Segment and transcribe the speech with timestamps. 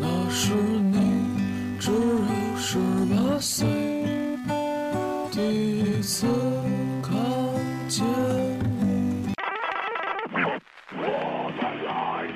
[0.00, 0.96] 那时你
[1.78, 1.96] 只有
[2.56, 2.78] 十
[3.10, 3.66] 八岁，
[5.30, 5.36] 第
[5.80, 6.26] 一次
[7.02, 7.12] 看
[7.88, 8.04] 见
[8.80, 9.32] 你。
[10.90, 11.02] 我
[11.56, 11.88] 们来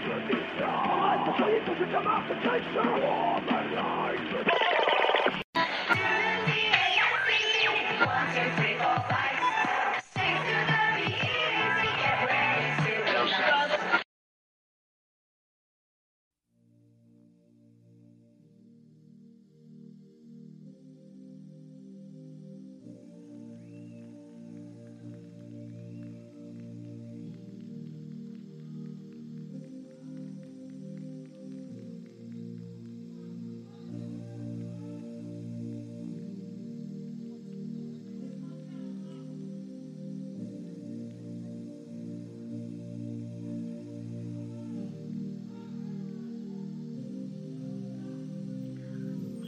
[0.02, 0.60] 自地下，
[1.38, 2.64] 这里就是这么的真实。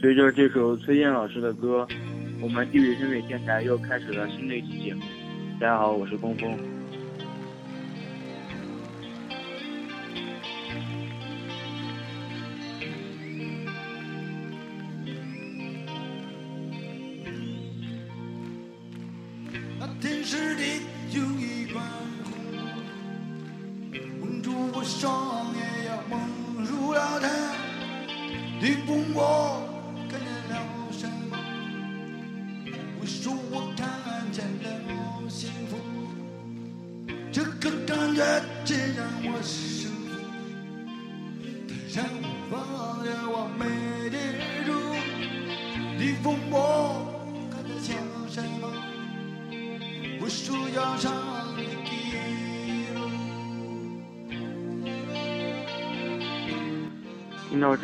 [0.05, 1.87] 随着这首崔健老师的歌，
[2.39, 5.01] 我们地理深水电台又开始了新的一期节目。
[5.59, 6.74] 大家好，我是峰峰。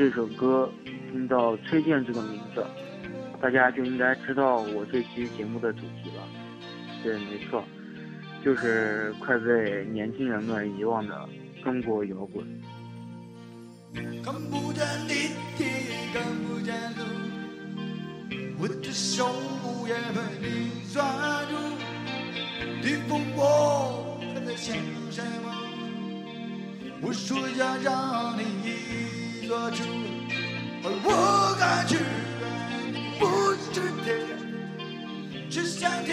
[0.01, 0.67] 这首歌，
[1.11, 2.65] 听到崔健这个名字，
[3.39, 6.27] 大家就应该知道我这期节目的主题了。
[7.03, 7.63] 对，没错，
[8.43, 11.29] 就是快被年轻人们遗忘的
[11.63, 12.43] 中国摇滚。
[14.23, 15.67] 看不见地铁，
[16.11, 17.03] 看不见路，
[18.59, 19.29] 我的手
[19.87, 21.03] 也被你抓
[21.43, 21.55] 住。
[22.81, 24.75] 你问我还在想
[25.11, 25.55] 什么？
[27.03, 29.20] 我说要让你
[29.51, 29.83] 做主，
[30.81, 31.99] 而我感觉
[32.93, 34.07] 你不是的，
[35.51, 36.09] 是像你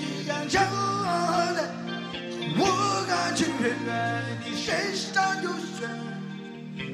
[0.00, 0.64] 一样长
[1.54, 1.60] 的。
[2.56, 3.44] 我感觉
[4.42, 5.84] 你身上有血。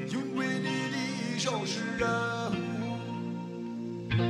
[0.09, 2.05] 因为你的手是热
[2.49, 2.53] 乎，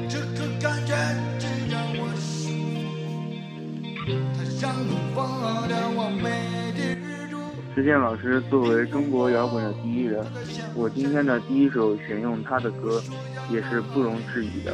[0.08, 0.94] 这个感觉
[1.40, 2.54] 真让我舒
[4.06, 5.20] 服，它让我忘
[5.68, 6.30] 了我没
[7.74, 8.00] 石建。
[8.00, 10.26] 老师作为中国摇滚的第一人，
[10.76, 13.02] 我今天的第一首选用他的歌，
[13.50, 14.74] 也是不容置疑的。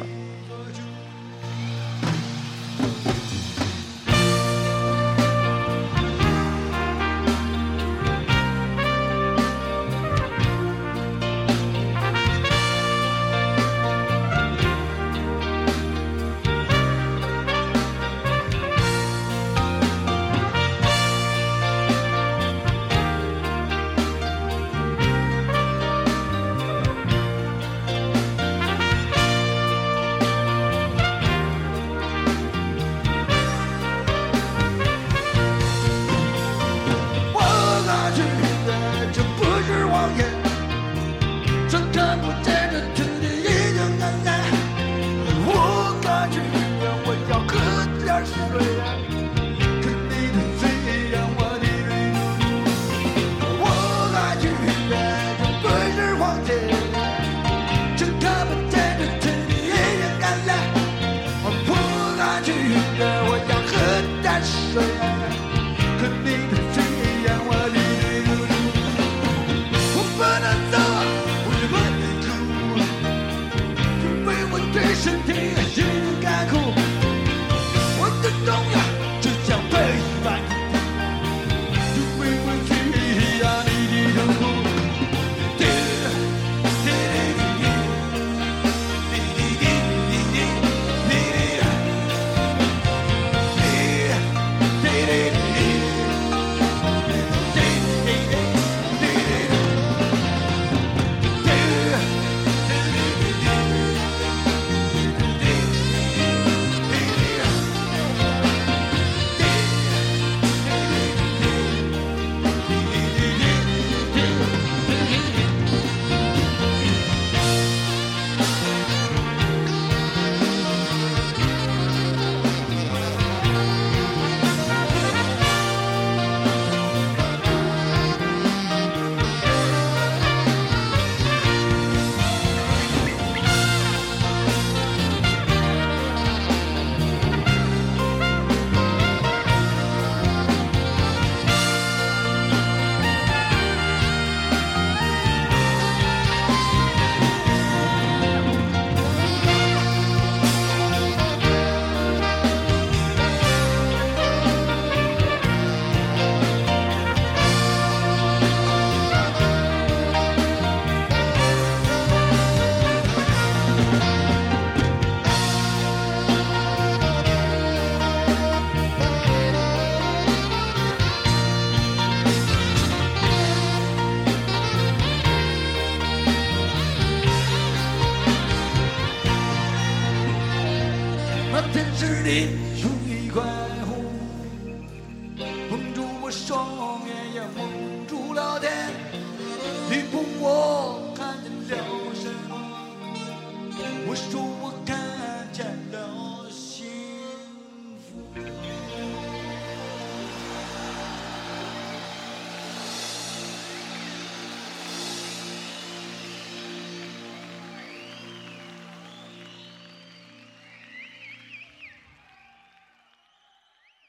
[75.28, 75.87] Deal, deal.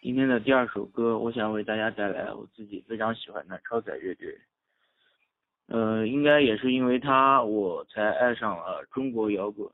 [0.10, 4.36] 今天的第二首歌，我想为大家带来我自己非常喜欢的超载乐队。
[5.68, 9.70] 呃，应该也是因为他，我才爱上了中国摇滚。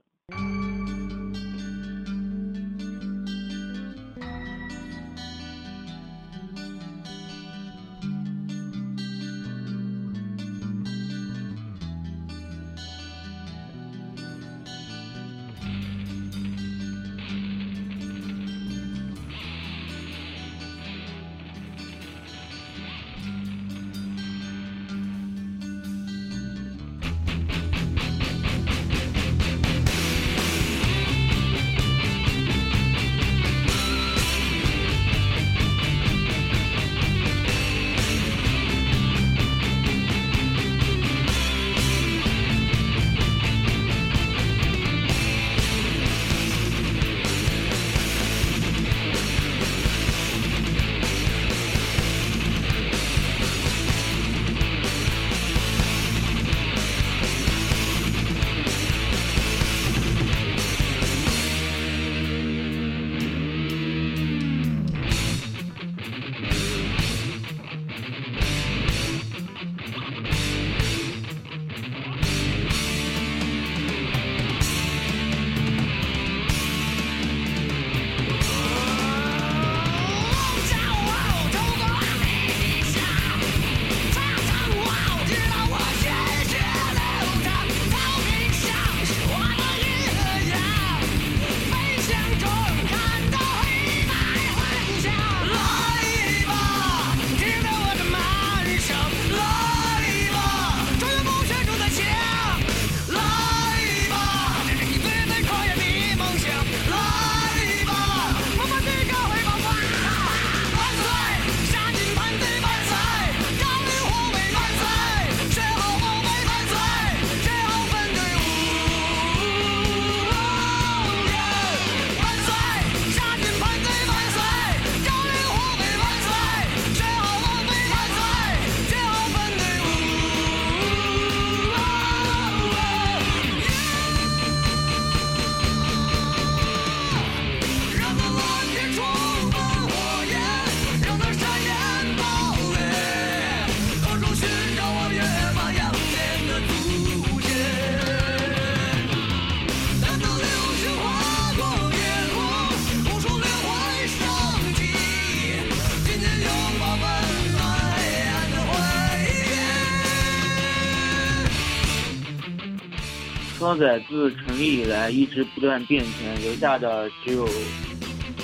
[163.75, 167.45] 超载自成立以来一直不断变迁，留下的只有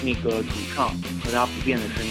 [0.03, 0.89] 那个主唱
[1.23, 2.10] 和他不变的声音。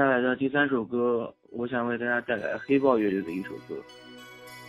[0.00, 3.76] 下来的第三首歌，我想为大家带来黑豹乐队的一首歌。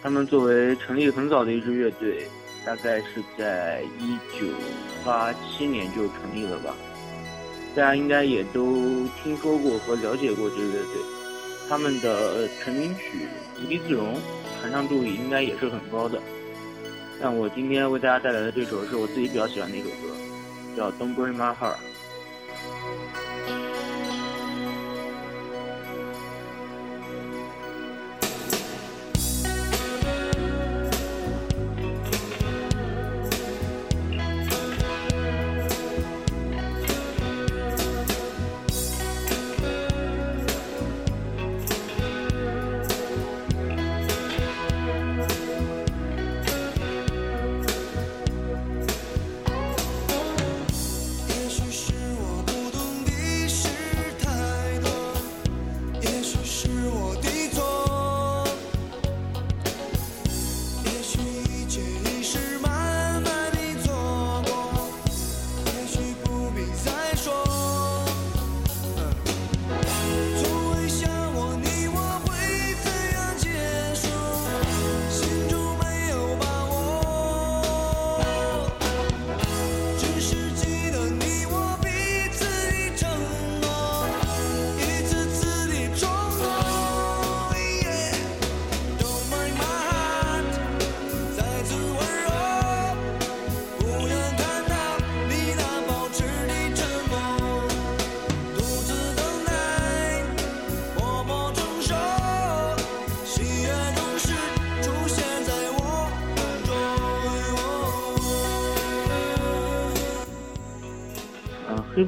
[0.03, 2.27] 他们作为成立很早的一支乐队，
[2.65, 4.45] 大概是在一九
[5.05, 6.75] 八七年就成立了吧。
[7.73, 11.01] 大家应该也都听说过和了解过这支乐队。
[11.69, 13.25] 他们的成名曲
[13.63, 14.13] 《无地自容》
[14.59, 16.19] 传唱度应该也是很高的。
[17.21, 20.13] 但我今天为大家带来的这首是我自己比较喜欢的一首歌，
[20.75, 21.75] 叫《Don't Break My Heart》。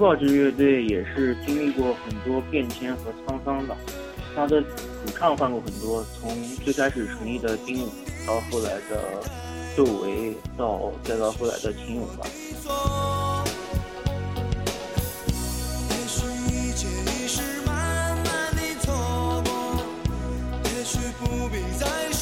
[0.03, 3.77] 豹这乐队也是经历过很多变迁和沧桑的，
[4.35, 4.67] 他的主
[5.15, 7.89] 唱换过很多，从最开始成立的丁武，
[8.27, 9.23] 到后来的
[9.77, 12.27] 窦唯，到再到后来的秦勇吧。
[21.79, 22.12] 他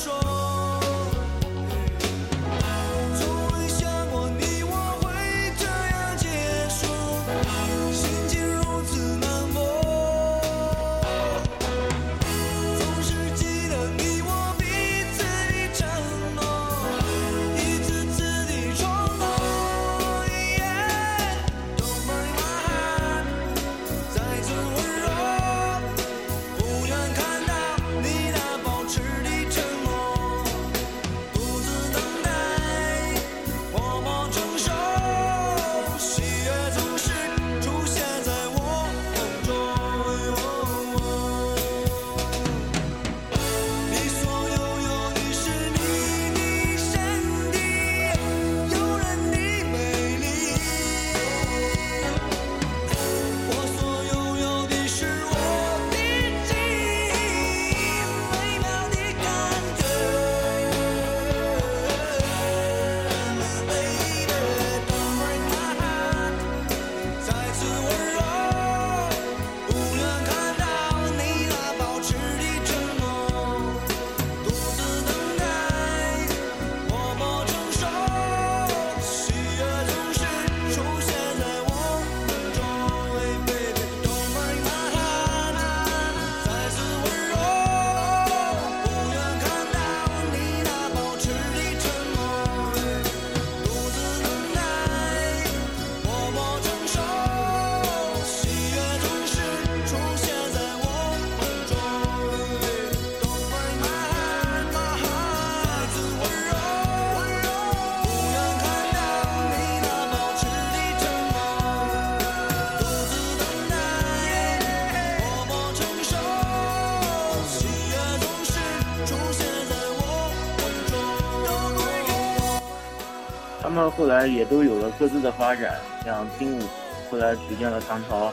[123.81, 125.73] 到后来也都有了各自的发展，
[126.05, 126.61] 像丁武
[127.09, 128.31] 后来组建了唐朝，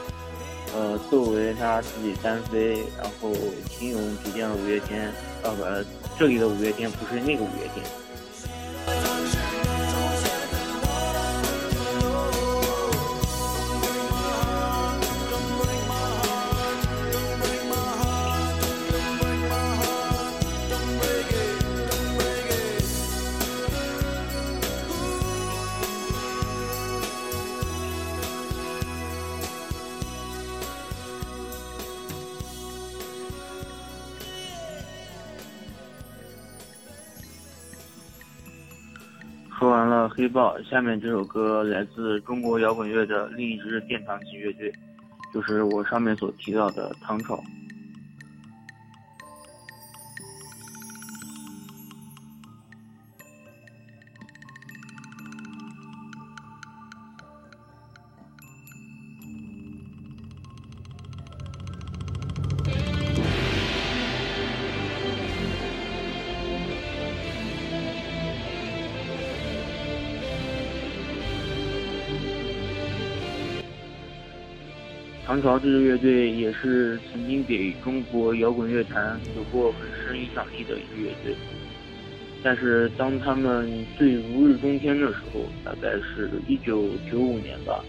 [0.74, 3.32] 呃，窦唯他自己单飞，然后
[3.70, 5.10] 秦勇组建了五月天，
[5.42, 5.64] 呃不，
[6.18, 7.82] 这里的五月天不是那个五月天。
[40.18, 40.60] 黑豹。
[40.64, 44.72] 下面这首歌来自中国摇滚乐的另一支殿堂级乐队，
[45.32, 47.40] 就是我上面所提到的唐朝。
[75.38, 81.32] 唐朝这支乐队也是曾经给中国摇滚乐坛有过很深影响力的一支乐队，
[82.42, 87.84] 但是当他们最如日中天的时候，大概是一九九五年吧，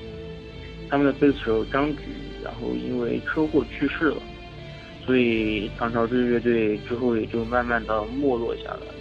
[0.91, 2.03] 他们的贝斯手张举，
[2.43, 4.21] 然后因为车祸去世了，
[5.03, 8.98] 所以唐朝这支乐队之后也就慢慢的没落下来。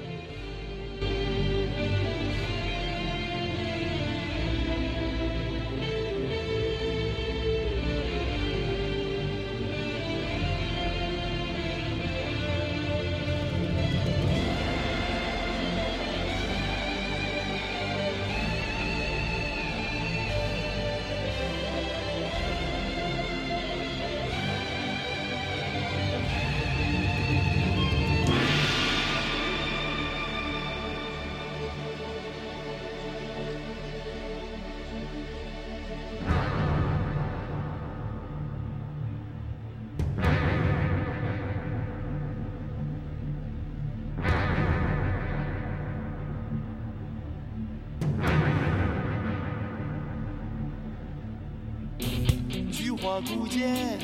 [53.20, 53.98] 古剑，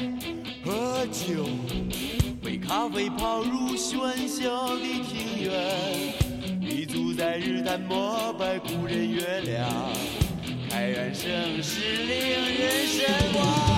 [0.65, 1.47] 喝酒，
[2.43, 5.53] 被咖啡泡入喧嚣的庭院，
[6.61, 9.69] 立足在日坛膜拜故人月亮，
[10.69, 12.19] 开元盛世令
[12.59, 13.05] 人神
[13.37, 13.74] 往。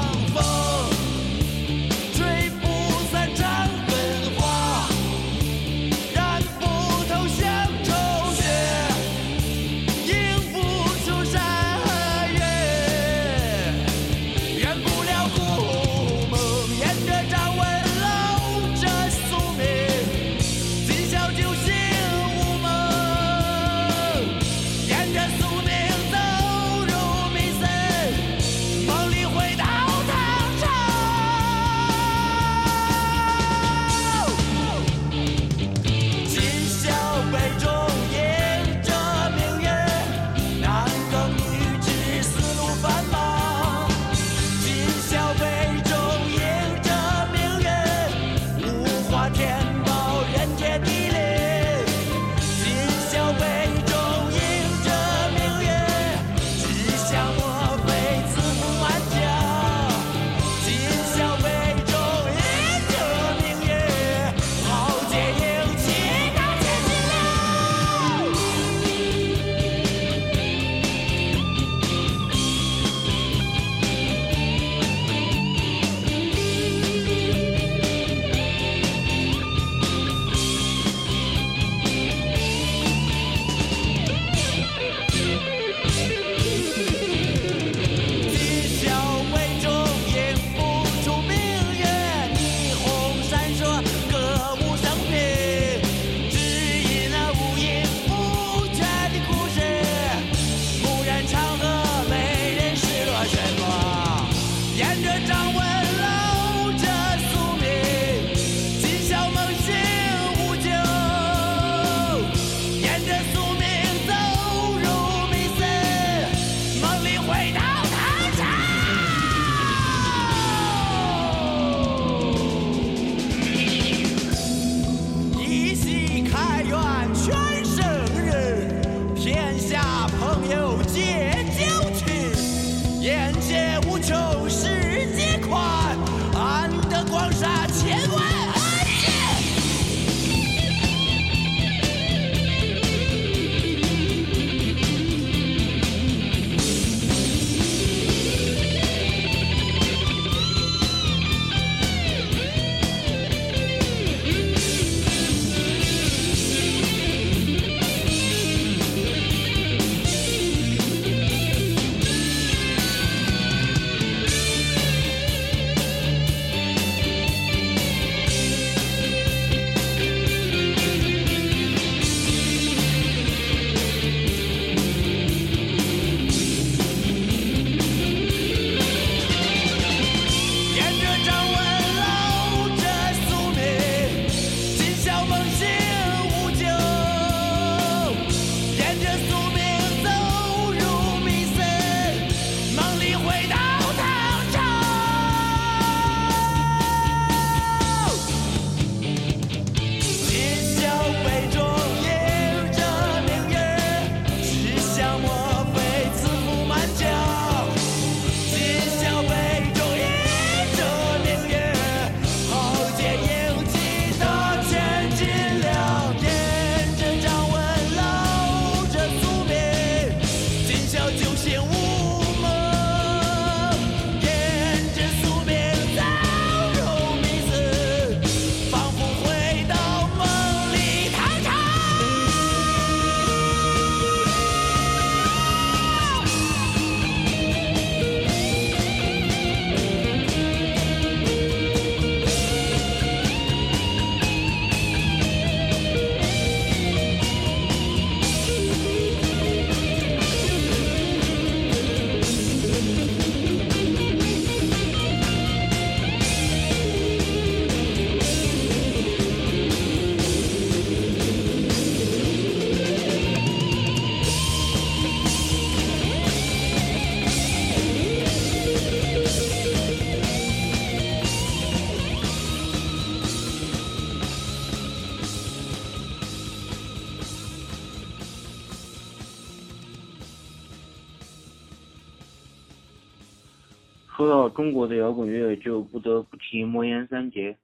[284.67, 287.57] 中国的摇滚乐，就不得不提魔岩三杰，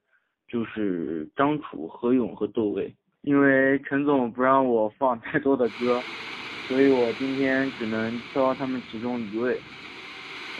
[0.47, 2.95] 就是张楚、何勇和窦唯。
[3.23, 6.01] 因为陈总不让我放太多的歌，
[6.65, 9.61] 所以我今天只能挑他们其中一位。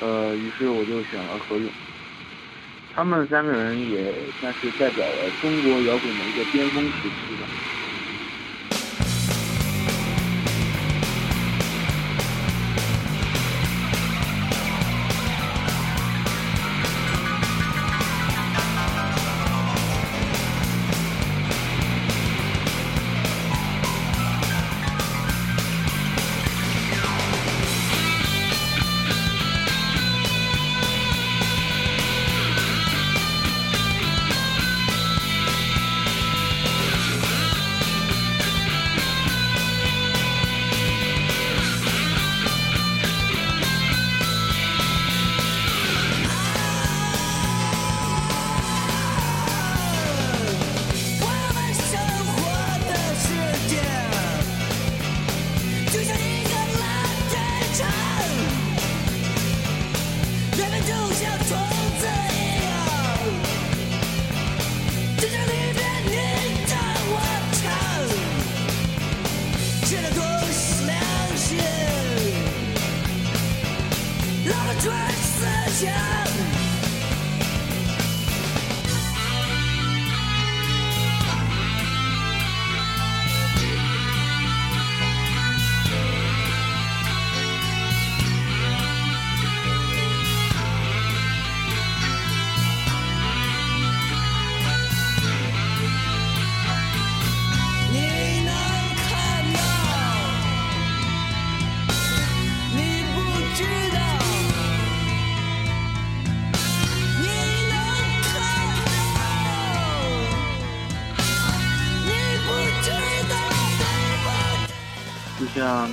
[0.01, 1.73] 呃，于是我就选了何勇。
[2.89, 7.49] 他们三个人也算是代表了中国摇滚的一个巅峰时期吧。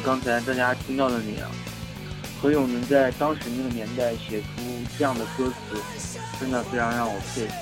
[0.04, 1.50] 刚才大家听到的那样，
[2.40, 4.46] 何勇能在当时那个年代写出
[4.98, 5.80] 这样的歌词，
[6.40, 7.52] 真的非常让我佩服。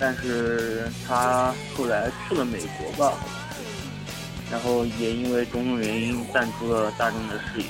[0.00, 3.12] 但是他后来去了美国吧，
[4.50, 7.66] 然后也因为种种原因淡出了大众的视野。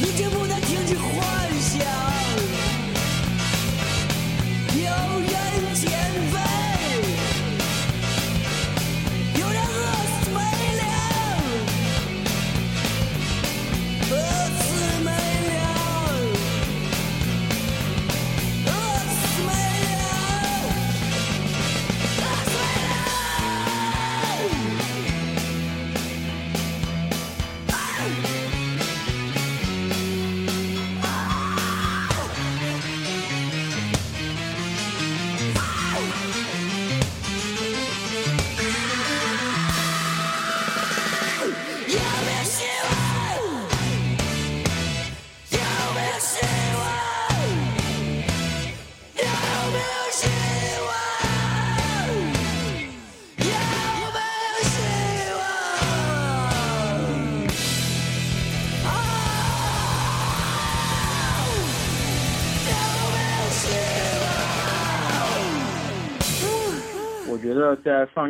[0.00, 0.94] 你就不能停止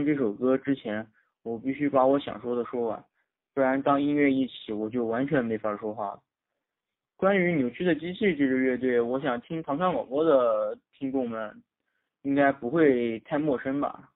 [0.05, 1.07] 这首歌之前，
[1.43, 3.05] 我必须把我想说的说完，
[3.55, 6.21] 不然当音乐一起，我就完全没法说话了。
[7.17, 11.63] 关于扭曲的机器这支乐队，我想听唐山广播的听众们
[12.23, 14.11] 应该不会太陌生吧，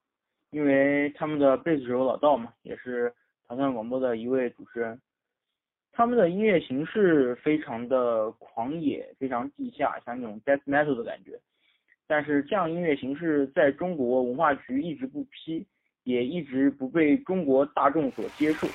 [0.51, 3.13] 因为他们的贝斯手老道嘛，也是
[3.47, 5.01] 唐山广播的一位主持人。
[5.93, 11.39] 他们的音乐形式非常的狂野，非常地下，像那种 death metal 的感觉。
[12.07, 15.67] 但是这样音乐形式在中国文化局一直不批，
[16.05, 18.69] 也一直不被中国大众所接受。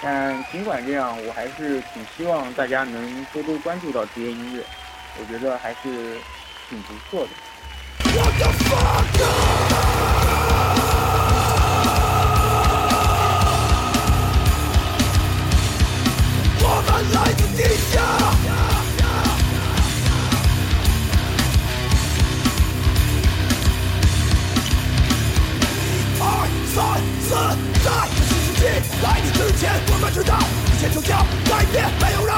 [0.00, 4.62] 但尽管这样，我还是挺希望大家能多多关注到这些音乐，
[5.18, 6.18] 我觉得还是
[6.68, 7.30] 挺不错的。
[8.04, 8.22] 我
[26.78, 27.34] 二三四，
[27.82, 28.62] 在这新世纪
[29.02, 30.38] 来临之前，我们知道
[30.70, 32.30] 一切就要改变，没有人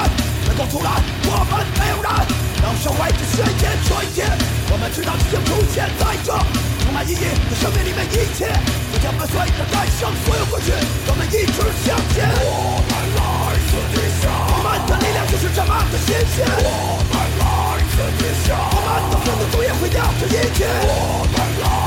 [0.49, 0.97] 能够阻拦
[1.29, 2.09] 我们，没有人
[2.57, 4.25] 能烧毁这宣言这一天。
[4.73, 6.33] 我们知道即将出现在这
[6.81, 8.49] 充满意义的生命里面，一切
[8.89, 10.73] 都将伴随着战胜所有过去，
[11.05, 12.25] 我们一直向前。
[12.41, 13.21] 我们来
[13.69, 16.49] 自地下，我们的力量就是这么的新鲜。
[16.49, 20.65] 我们来自地下，我们的愤怒终也会掉这一切。
[20.65, 21.80] 我们来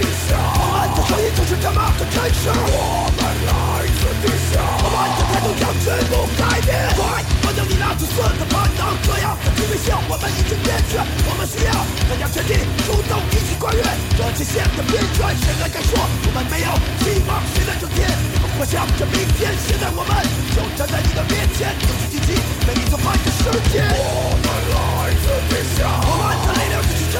[0.00, 2.48] 地下，我们的声音就是这么的真实。
[2.48, 6.72] 我们来自地下，我们的态度将全部改变。
[6.96, 11.04] 快，放掉你那自私的烦恼，这样的地位性我们已经厌倦。
[11.04, 12.56] 我们需要大家全体
[12.88, 13.84] 出动，一起跨越
[14.16, 15.20] 这极限的边缘。
[15.36, 16.72] 谁来敢说我们没有
[17.04, 17.36] 希望？
[17.52, 18.08] 谁来证天？
[18.40, 20.16] 我们幻想着明天，现在我们
[20.56, 23.84] 就站在你的面前，有起积极，为你做饭的世界。
[23.84, 27.19] 我们来自地下，我们的力量就是这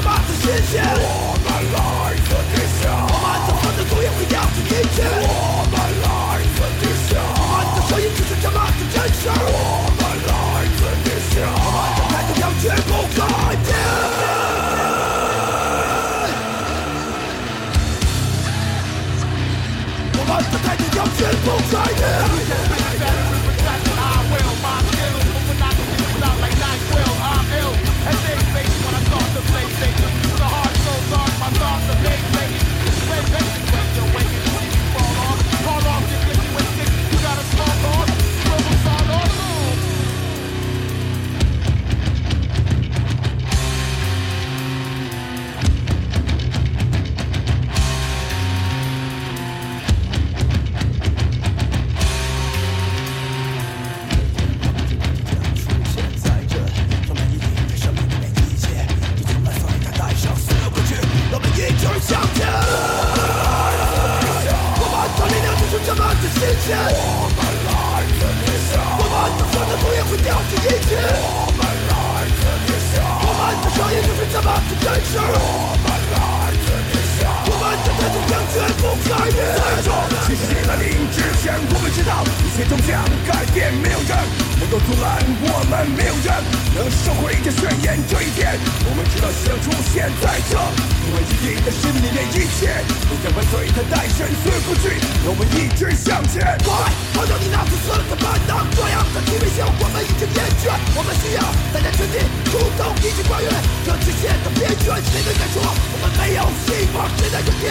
[78.50, 79.38] 全部改变。
[79.54, 79.90] 在这
[80.26, 84.12] 七十年的临之前，我们知道一切终将改变，没有人
[84.58, 86.28] 能够阻拦我们，没有人
[86.74, 87.94] 能收回这宣言。
[88.10, 90.58] 这一天，我们知道将出现在这，
[91.06, 92.74] 因为自己的生命里面一切
[93.06, 96.42] 都将伴随着带身随过去，我们一直向前。
[96.66, 96.74] 快，
[97.14, 100.74] 抛掉你那自私的烦恼，这样的地位性我们已经厌倦。
[100.98, 102.18] 我们需要大家全体
[102.50, 103.46] 出动，一起跨越
[103.86, 104.88] 这极限的边缘。
[105.06, 107.06] 谁能敢说我们没有希望？
[107.14, 107.70] 谁在这天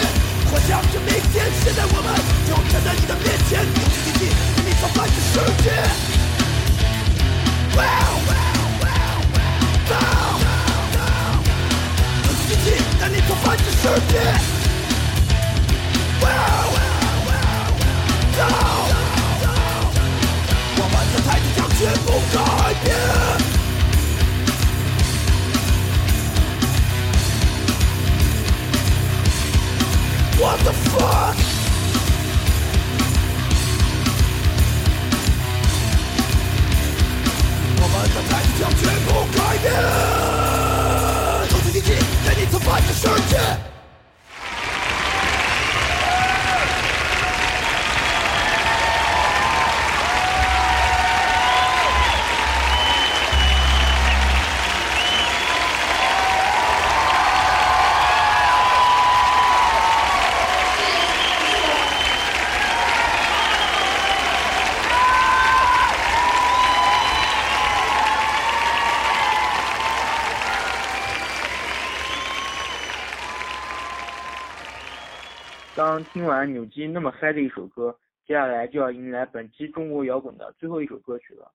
[0.50, 1.46] 幻想着明天？
[1.62, 2.10] 现在我们
[2.44, 5.70] 就站在你的面前，有起积极，为你造反的世界。
[7.76, 7.86] Wow,
[8.26, 8.34] wow,
[8.82, 11.38] wow, wow, wow.
[12.26, 12.66] 有起，
[12.98, 14.18] 带你造反的世界。
[16.20, 16.66] Wow,
[18.36, 18.42] 到
[20.76, 22.38] 我们的态度将全部改
[22.82, 23.59] 变。
[30.40, 31.36] What the fuck？
[37.76, 39.70] 我们的态度将全部改变。
[41.50, 41.92] 走出敌机，
[42.24, 43.59] 带你走反的世界。
[76.20, 81.50] 听完扭机那么嗨的一首歌，接下来就要迎来本期中国摇滚的最后一首歌曲了，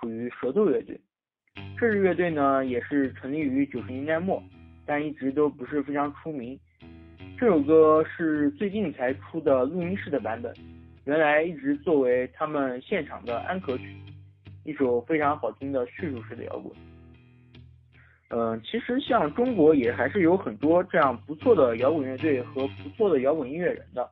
[0.00, 0.98] 属于舌头乐队。
[1.78, 4.42] 这支乐队呢，也是成立于九十年代末，
[4.86, 6.58] 但一直都不是非常出名。
[7.38, 10.50] 这首歌是最近才出的录音室的版本，
[11.04, 13.84] 原来一直作为他们现场的安可曲，
[14.64, 16.74] 一首非常好听的叙述式的摇滚。
[18.28, 24.10] 嗯，其实像中国也还是有很多这样不错的摇滚乐队和不错的摇滚音乐人的。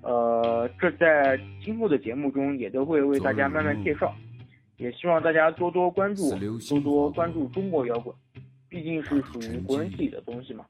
[0.00, 4.14] 呃，这在今后的节目中也都会为大家慢慢介绍，
[4.78, 6.30] 也希望大家多多关注，
[6.68, 8.14] 多多关注中国摇滚，
[8.68, 10.64] 毕竟是属于国人自己的东西嘛。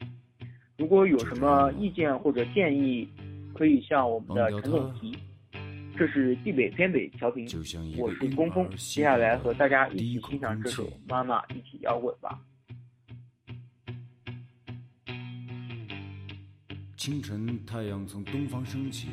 [0.76, 3.08] 如果有什么意见或者建议，
[3.54, 5.16] 可以向我们的陈总提。
[5.98, 7.46] 这是地北偏北调频，
[7.96, 12.38] 我是龚峰，接下来和大家一起欣赏这首《妈妈一起摇滚》吧。
[16.96, 19.08] 清晨，太阳从东方升起，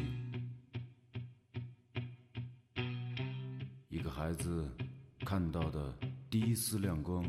[3.90, 4.72] 一个孩子
[5.26, 5.94] 看到的
[6.30, 7.26] 第一丝亮光。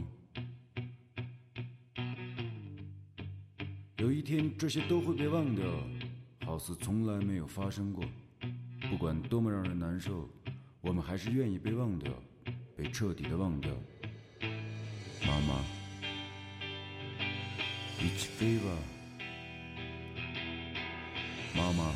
[3.97, 5.67] 有一天，这些都会被忘掉，
[6.47, 8.05] 好似从来没有发生过。
[8.89, 10.29] 不管多么让人难受，
[10.81, 12.13] 我们还是愿意被忘掉，
[12.77, 13.71] 被彻底的忘掉。
[15.27, 15.61] 妈妈，
[18.01, 18.65] 一起飞吧，
[21.57, 21.95] 妈妈，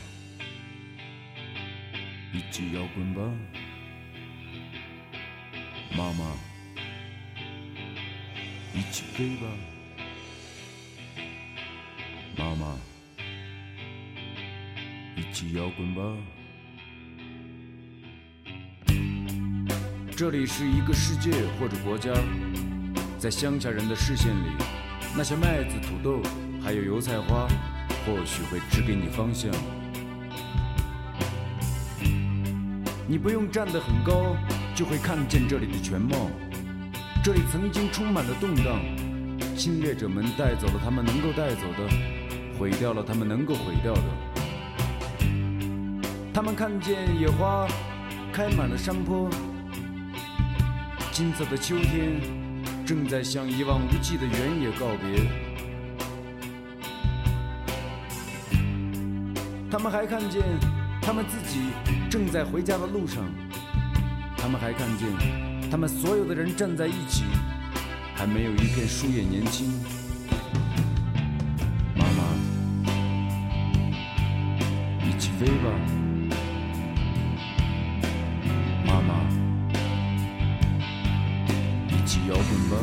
[2.33, 3.21] 一起摇滚吧，
[5.97, 6.33] 妈妈，
[8.73, 9.47] 一起飞吧，
[12.37, 12.77] 妈妈，
[15.17, 16.03] 一起摇滚吧。
[20.17, 22.13] 这里是一个世界或者国家，
[23.19, 24.51] 在乡下人的视线里，
[25.17, 26.23] 那些麦子、土豆
[26.63, 27.49] 还有油菜花，
[28.09, 29.51] 或许会指给你方向。
[33.07, 34.35] 你不用站得很高，
[34.75, 36.31] 就会看见这里的全貌。
[37.23, 38.81] 这里曾经充满了动荡，
[39.55, 41.87] 侵略者们带走了他们能够带走的，
[42.59, 44.03] 毁掉了他们能够毁掉的。
[46.33, 47.67] 他们看见野花
[48.33, 49.29] 开满了山坡。
[51.13, 52.21] 金色的秋天
[52.87, 55.48] 正在向一望无际的原野告别。
[59.71, 60.43] 他们还看见，
[61.03, 61.61] 他们自己
[62.09, 63.23] 正在回家的路上。
[64.37, 65.07] 他们还看见，
[65.71, 67.25] 他们所有的人站在一起，
[68.15, 69.69] 还没有一片树叶年轻。
[71.95, 72.25] 妈妈，
[75.07, 75.71] 一起飞吧，
[78.87, 79.15] 妈妈。
[81.91, 82.77] 一起摇滚吧，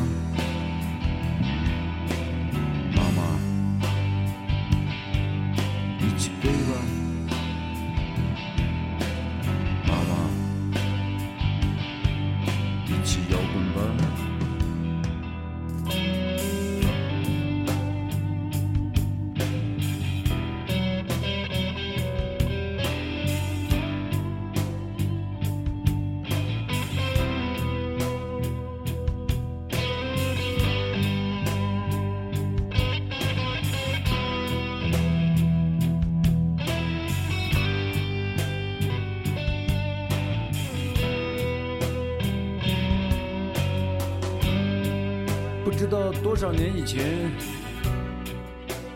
[45.86, 47.29] 知道多少年以前，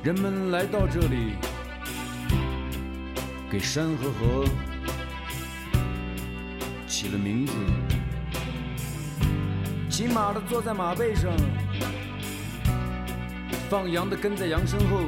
[0.02, 1.34] 人们来到这里，
[3.48, 4.44] 给山和河
[6.88, 7.54] 起了名字。
[9.88, 11.32] 骑马的坐在马背上，
[13.70, 15.02] 放羊的跟在羊身后，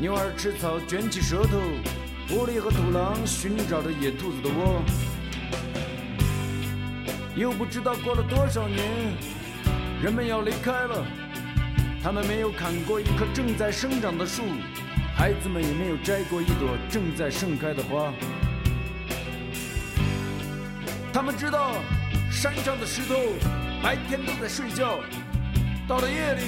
[0.00, 1.60] 牛儿吃草卷起舌头，
[2.30, 4.82] 狐狸和土狼寻找着野兔子的窝。
[7.36, 9.27] 又不知道过了多少年。
[10.00, 11.04] 人们要离开了，
[12.04, 14.44] 他们没有砍过一棵正在生长的树，
[15.16, 18.12] 孩子们也没有摘过一朵正在盛开的花。
[21.12, 21.72] 他们知道，
[22.30, 23.16] 山上的石头
[23.82, 25.00] 白天都在睡觉，
[25.88, 26.42] 到了夜里，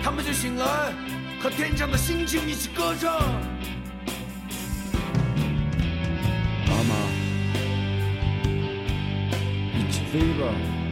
[0.00, 0.92] 他们就醒来，
[1.40, 3.12] 和天上的星星一起歌唱。
[6.68, 6.94] 妈妈，
[9.76, 10.83] 一起飞吧。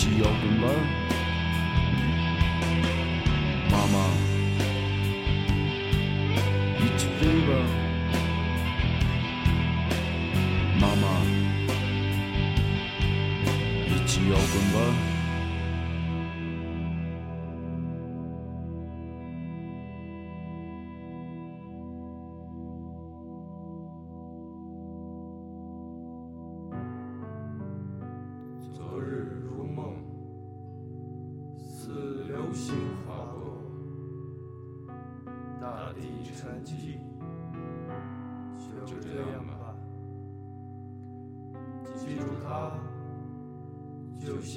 [0.00, 1.09] 一起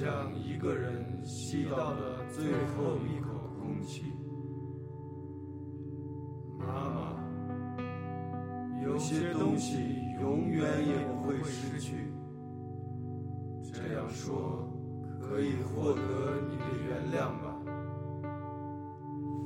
[0.04, 2.44] 像一个人吸到的最
[2.76, 4.12] 后一口空气。
[6.58, 7.16] 妈妈，
[8.84, 9.78] 有些东西
[10.20, 12.12] 永远也不会失去。
[13.72, 14.70] 这样说
[15.18, 16.02] 可以获得
[16.50, 17.56] 你的原谅吧。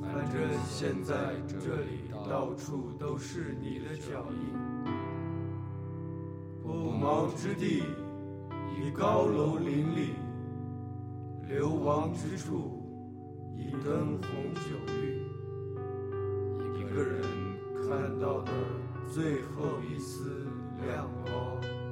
[0.01, 4.53] 反正现在这里到处都是你的脚印，
[6.61, 7.81] 不毛之地
[8.75, 10.15] 已高楼林立，
[11.49, 12.79] 流亡之处
[13.57, 15.25] 已灯红酒绿。
[16.79, 17.23] 一个人
[17.81, 18.51] 看到的
[19.11, 20.45] 最后一丝
[20.85, 21.88] 亮光。